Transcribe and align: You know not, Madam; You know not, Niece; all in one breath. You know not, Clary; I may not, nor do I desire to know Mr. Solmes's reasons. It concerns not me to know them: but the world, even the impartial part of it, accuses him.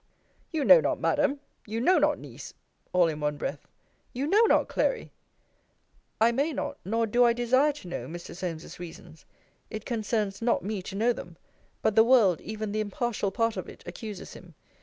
You 0.51 0.65
know 0.65 0.81
not, 0.81 0.99
Madam; 0.99 1.39
You 1.67 1.79
know 1.79 1.99
not, 1.99 2.17
Niece; 2.17 2.55
all 2.91 3.07
in 3.07 3.19
one 3.19 3.37
breath. 3.37 3.67
You 4.13 4.25
know 4.25 4.41
not, 4.47 4.67
Clary; 4.67 5.11
I 6.19 6.31
may 6.31 6.53
not, 6.53 6.79
nor 6.83 7.05
do 7.05 7.23
I 7.23 7.33
desire 7.33 7.71
to 7.73 7.87
know 7.87 8.07
Mr. 8.07 8.35
Solmes's 8.35 8.79
reasons. 8.79 9.25
It 9.69 9.85
concerns 9.85 10.41
not 10.41 10.63
me 10.63 10.81
to 10.81 10.95
know 10.95 11.13
them: 11.13 11.37
but 11.83 11.95
the 11.95 12.03
world, 12.03 12.41
even 12.41 12.71
the 12.71 12.79
impartial 12.81 13.29
part 13.29 13.57
of 13.57 13.69
it, 13.69 13.83
accuses 13.85 14.33
him. 14.33 14.55